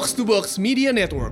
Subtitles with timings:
[0.00, 1.28] Box to Box Media Network.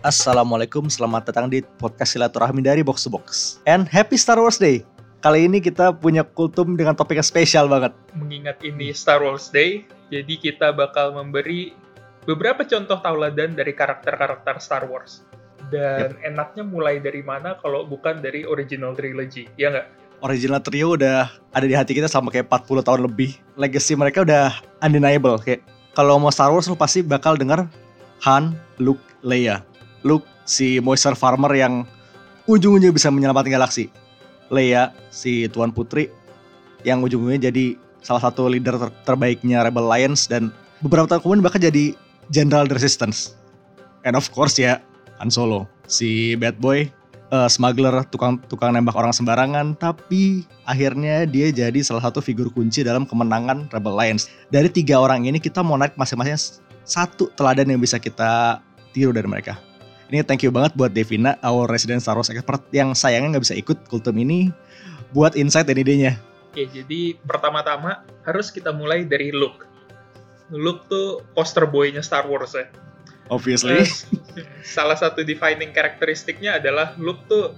[0.00, 3.60] Assalamualaikum, selamat datang di podcast silaturahmi dari Box to Box.
[3.68, 4.80] And happy Star Wars Day.
[5.20, 7.92] Kali ini kita punya kultum dengan topik yang spesial banget.
[8.16, 11.76] mengingat ini Star Wars Day, jadi kita bakal memberi
[12.24, 15.27] beberapa contoh tauladan dari karakter-karakter Star Wars.
[15.68, 19.86] Dan enaknya mulai dari mana kalau bukan dari original trilogy, ya nggak?
[20.18, 23.38] Original trio udah ada di hati kita selama kayak 40 tahun lebih.
[23.54, 24.50] Legacy mereka udah
[24.82, 25.38] undeniable.
[25.38, 25.62] Kayak
[25.94, 27.70] kalau mau Star Wars lu pasti bakal denger
[28.26, 29.62] Han, Luke, Leia.
[30.02, 31.86] Luke si moisture farmer yang
[32.50, 33.92] ujung-ujungnya bisa menyelamatkan galaksi.
[34.50, 36.10] Leia si tuan putri
[36.82, 40.50] yang ujung-ujungnya jadi salah satu leader ter- terbaiknya Rebel Alliance dan
[40.80, 41.92] beberapa tahun kemudian bahkan jadi
[42.32, 43.36] General the Resistance.
[44.06, 44.80] And of course ya
[45.18, 46.88] Han Solo, si bad boy,
[47.34, 52.86] eh, smuggler, tukang tukang nembak orang sembarangan, tapi akhirnya dia jadi salah satu figur kunci
[52.86, 54.30] dalam kemenangan Rebel Alliance.
[54.48, 58.62] Dari tiga orang ini kita mau naik masing-masing satu teladan yang bisa kita
[58.96, 59.60] tiru dari mereka.
[60.08, 63.56] Ini thank you banget buat Devina, our resident Star Wars expert yang sayangnya nggak bisa
[63.60, 64.48] ikut kultum ini
[65.12, 66.16] buat insight dan idenya.
[66.48, 69.68] Oke, jadi pertama-tama harus kita mulai dari Luke.
[70.48, 72.72] Luke tuh poster boy-nya Star Wars ya.
[73.28, 73.84] Obviously.
[73.84, 73.88] Eh,
[74.64, 77.52] salah satu defining karakteristiknya adalah Luke tuh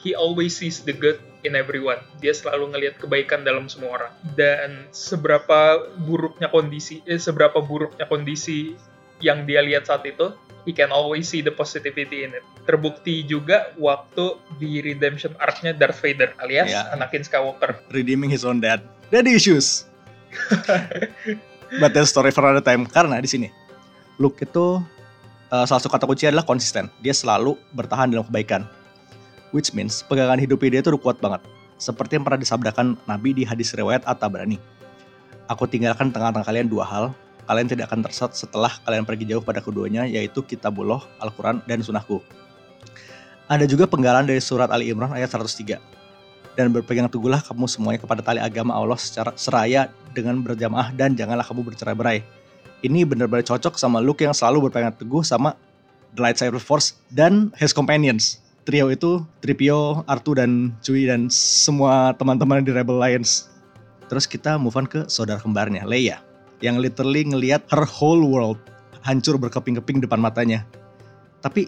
[0.00, 1.98] he always sees the good in everyone.
[2.22, 4.12] Dia selalu ngelihat kebaikan dalam semua orang.
[4.38, 8.74] Dan seberapa buruknya kondisi, eh, seberapa buruknya kondisi
[9.18, 10.34] yang dia lihat saat itu,
[10.66, 12.44] he can always see the positivity in it.
[12.66, 16.90] Terbukti juga waktu di redemption arc-nya Darth Vader alias Ya.
[16.90, 17.78] Anakin Skywalker.
[17.94, 18.82] redeeming his own dad.
[19.08, 19.86] Daddy issues.
[21.80, 22.86] But that's story for another time.
[22.90, 23.48] Karena di sini
[24.18, 24.82] Luke itu
[25.50, 26.90] uh, salah satu kata kunci adalah konsisten.
[27.02, 28.66] Dia selalu bertahan dalam kebaikan.
[29.54, 31.42] Which means pegangan hidupnya dia itu kuat banget.
[31.76, 34.56] Seperti yang pernah disabdakan Nabi di hadis riwayat At-Tabrani.
[35.46, 37.04] Aku tinggalkan tengah-tengah kalian dua hal.
[37.46, 42.18] Kalian tidak akan tersesat setelah kalian pergi jauh pada keduanya, yaitu Kitabullah, Al-Quran, dan Sunnahku.
[43.46, 45.78] Ada juga penggalan dari surat Ali Imran ayat 103
[46.58, 51.44] dan berpegang teguhlah kamu semuanya kepada tali agama Allah secara seraya dengan berjamaah dan janganlah
[51.44, 52.24] kamu bercerai-berai.
[52.86, 55.58] Ini benar-benar cocok sama Luke yang selalu berpegang teguh sama
[56.14, 58.38] The Lightsaber Force dan his companions.
[58.62, 63.50] Trio itu Tripio, Artu dan Chewie dan semua teman-teman di Rebel Alliance.
[64.06, 66.22] Terus kita move on ke saudara kembarnya, Leia,
[66.62, 68.58] yang literally ngelihat her whole world
[69.02, 70.62] hancur berkeping-keping depan matanya.
[71.42, 71.66] Tapi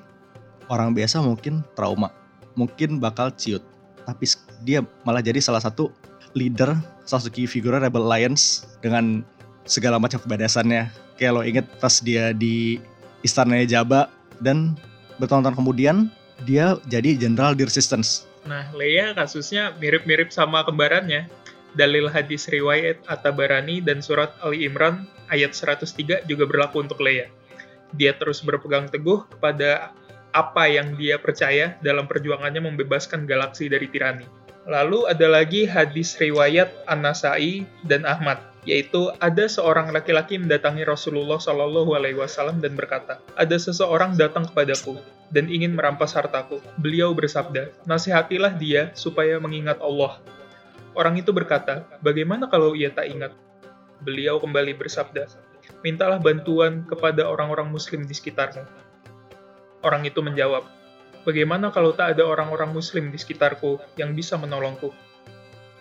[0.71, 2.15] orang biasa mungkin trauma,
[2.55, 3.63] mungkin bakal ciut
[4.09, 4.25] tapi
[4.65, 5.93] dia malah jadi salah satu
[6.33, 6.73] leader,
[7.05, 9.21] salah satu key figure Rebel Alliance dengan
[9.69, 10.89] segala macam kebedasannya.
[11.19, 12.79] Kayak lo inget pas dia di
[13.27, 14.07] istana Jabba
[14.39, 14.79] dan
[15.19, 15.97] bertahun-tahun kemudian
[16.47, 18.31] dia jadi General di Resistance.
[18.47, 21.27] Nah, Leia kasusnya mirip-mirip sama kembarannya.
[21.77, 27.29] Dalil hadis riwayat At-Tabarani dan surat Ali Imran ayat 103 juga berlaku untuk Leia.
[27.99, 29.93] Dia terus berpegang teguh kepada
[30.33, 34.25] apa yang dia percaya dalam perjuangannya membebaskan galaksi dari tirani.
[34.69, 38.37] Lalu ada lagi hadis riwayat An-Nasai dan Ahmad,
[38.69, 45.01] yaitu ada seorang laki-laki mendatangi Rasulullah Shallallahu Alaihi Wasallam dan berkata, ada seseorang datang kepadaku
[45.33, 46.61] dan ingin merampas hartaku.
[46.77, 50.21] Beliau bersabda, nasihatilah dia supaya mengingat Allah.
[50.93, 53.33] Orang itu berkata, bagaimana kalau ia tak ingat?
[54.05, 55.25] Beliau kembali bersabda,
[55.81, 58.69] mintalah bantuan kepada orang-orang muslim di sekitarmu.
[59.81, 60.69] Orang itu menjawab,
[61.25, 64.93] bagaimana kalau tak ada orang-orang muslim di sekitarku yang bisa menolongku?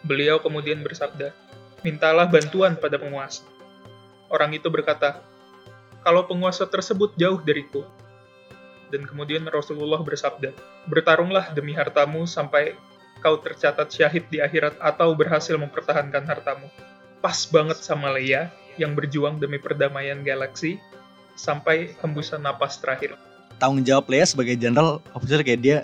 [0.07, 1.35] Beliau kemudian bersabda,
[1.85, 3.45] mintalah bantuan pada penguasa.
[4.27, 5.23] Orang itu berkata,
[6.01, 7.83] kalau penguasa tersebut jauh dariku.
[8.87, 10.55] Dan kemudian Rasulullah bersabda,
[10.87, 12.71] bertarunglah demi hartamu sampai
[13.19, 16.71] kau tercatat syahid di akhirat atau berhasil mempertahankan hartamu.
[17.19, 18.47] Pas banget sama Leia
[18.79, 20.79] yang berjuang demi perdamaian galaksi
[21.35, 23.19] sampai hembusan napas terakhir.
[23.59, 25.77] Tanggung jawab Leia sebagai General Officer kayak dia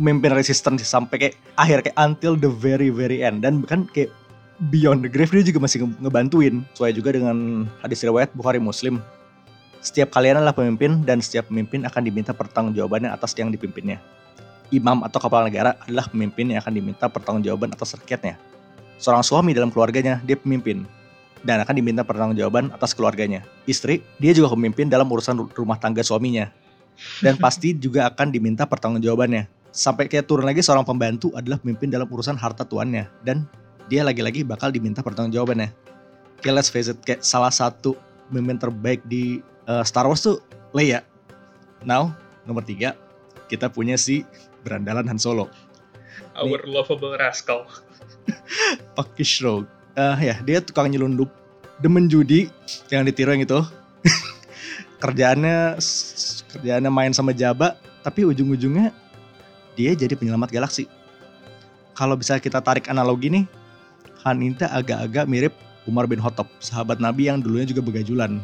[0.00, 4.08] memimpin Resistance sampai kayak akhir kayak until the very very end dan bahkan kayak
[4.70, 6.62] beyond the grave dia juga masih nge- ngebantuin.
[6.76, 9.02] Sesuai juga dengan hadis riwayat Bukhari Muslim.
[9.82, 13.98] Setiap kalian adalah pemimpin dan setiap pemimpin akan diminta pertanggungjawabannya atas yang dipimpinnya.
[14.70, 18.38] Imam atau kepala negara adalah pemimpin yang akan diminta pertanggungjawaban atas rakyatnya.
[19.02, 20.86] Seorang suami dalam keluarganya dia pemimpin
[21.42, 23.42] dan akan diminta pertanggungjawaban atas keluarganya.
[23.66, 26.48] Istri dia juga pemimpin dalam urusan ru- rumah tangga suaminya.
[27.18, 29.50] Dan pasti juga akan diminta pertanggungjawabannya.
[29.74, 33.48] Sampai kayak turun lagi seorang pembantu adalah pemimpin dalam urusan harta tuannya dan
[33.86, 35.70] dia lagi-lagi bakal diminta pertanggungjawabannya.
[36.42, 37.94] Kayak let's face it, kayak salah satu
[38.30, 40.42] pemimpin terbaik di uh, Star Wars tuh
[40.74, 41.06] Leia.
[41.82, 42.14] Now,
[42.46, 42.94] nomor tiga,
[43.50, 44.26] kita punya si
[44.62, 45.50] berandalan Han Solo.
[46.38, 47.66] Our lovable rascal.
[48.96, 49.66] Pak Kishro.
[49.92, 51.28] Uh, ya, dia tukang nyelundup,
[51.84, 52.48] demen judi,
[52.88, 53.60] yang ditiru yang itu.
[55.02, 55.76] kerjaannya
[56.54, 58.94] kerjaannya main sama Jaba, tapi ujung-ujungnya
[59.76, 60.88] dia jadi penyelamat galaksi.
[61.92, 63.44] Kalau bisa kita tarik analogi nih,
[64.22, 65.54] Han ini agak-agak mirip
[65.86, 68.38] Umar bin Khattab, sahabat Nabi yang dulunya juga begajulan.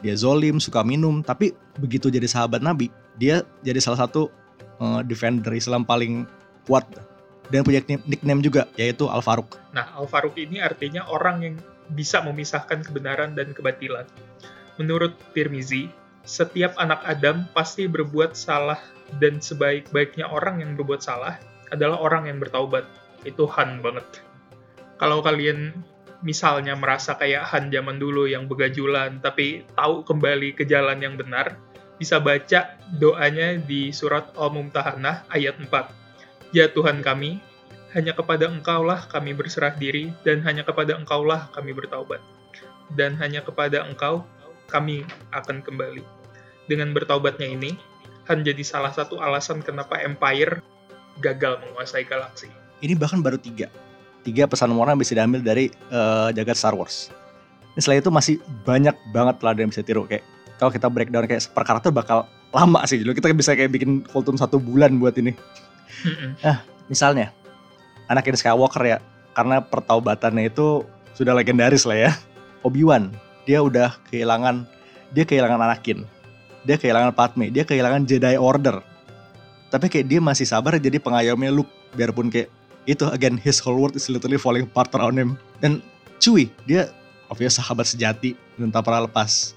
[0.00, 2.88] Dia zolim, suka minum, tapi begitu jadi sahabat Nabi,
[3.20, 4.32] dia jadi salah satu
[4.80, 6.24] uh, defender Islam paling
[6.64, 6.88] kuat
[7.52, 9.60] dan punya nickname juga yaitu Al Faruq.
[9.76, 11.56] Nah, Al Faruq ini artinya orang yang
[11.92, 14.08] bisa memisahkan kebenaran dan kebatilan.
[14.80, 15.92] Menurut Tirmizi,
[16.24, 18.80] setiap anak Adam pasti berbuat salah
[19.20, 21.36] dan sebaik-baiknya orang yang berbuat salah
[21.68, 22.88] adalah orang yang bertaubat.
[23.26, 24.29] Itu Han banget.
[25.00, 25.72] Kalau kalian
[26.20, 31.56] misalnya merasa kayak Han zaman dulu yang begajulan tapi tahu kembali ke jalan yang benar,
[31.96, 36.52] bisa baca doanya di surat Al-Mumtahanah ayat 4.
[36.52, 37.40] Ya Tuhan kami,
[37.96, 42.20] hanya kepada Engkaulah kami berserah diri dan hanya kepada Engkaulah kami bertaubat.
[42.92, 44.28] Dan hanya kepada Engkau
[44.68, 46.04] kami akan kembali.
[46.68, 47.72] Dengan bertaubatnya ini,
[48.28, 50.60] Han jadi salah satu alasan kenapa Empire
[51.24, 52.52] gagal menguasai galaksi.
[52.84, 53.72] Ini bahkan baru tiga
[54.22, 57.08] tiga pesan moral bisa diambil dari uh, jagat Star Wars.
[57.76, 58.36] Dan selain itu masih
[58.66, 60.26] banyak banget lah yang bisa tiru kayak
[60.60, 64.36] kalau kita breakdown kayak per karakter bakal lama sih dulu kita bisa kayak bikin kultum
[64.36, 65.32] satu bulan buat ini.
[66.44, 67.32] nah misalnya
[68.10, 68.98] anak Skywalker ya
[69.32, 70.84] karena pertaubatannya itu
[71.14, 72.12] sudah legendaris lah ya.
[72.60, 73.14] Obi Wan
[73.48, 74.68] dia udah kehilangan
[75.10, 76.06] dia kehilangan Anakin,
[76.62, 78.78] dia kehilangan Padme, dia kehilangan Jedi Order.
[79.70, 82.50] Tapi kayak dia masih sabar jadi pengayomnya Luke biarpun kayak
[82.88, 85.84] itu again his whole world is literally falling apart around him dan
[86.20, 86.92] Chewie dia
[87.28, 89.52] obvious sahabat sejati dan tak pernah lepas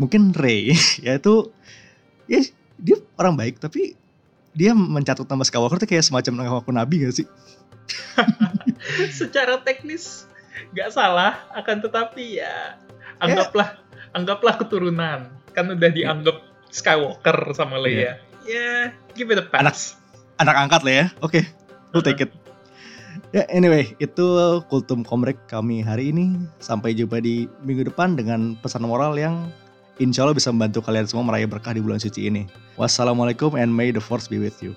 [0.00, 0.72] mungkin Rey
[1.06, 1.52] ya itu
[2.28, 2.40] ya
[2.80, 3.94] dia orang baik tapi
[4.52, 7.26] dia mencatat nama Skywalker itu kayak semacam nama aku nabi gak sih
[9.20, 10.28] secara teknis
[10.76, 12.76] gak salah akan tetapi ya
[13.20, 14.16] anggaplah yeah.
[14.16, 16.36] anggaplah keturunan kan udah dianggap
[16.72, 18.02] Skywalker sama Leia yeah.
[18.04, 18.16] ya
[18.48, 18.80] yeah,
[19.16, 19.96] give it a pass
[20.40, 21.44] anak anak angkat lah ya oke okay.
[21.94, 22.41] we'll take it
[23.32, 24.24] Ya anyway, itu
[24.68, 26.36] kultum komrek kami hari ini.
[26.60, 29.48] Sampai jumpa di minggu depan dengan pesan moral yang
[30.00, 32.48] insya Allah bisa membantu kalian semua meraih berkah di bulan suci ini.
[32.76, 34.72] Wassalamualaikum and may the force be with you.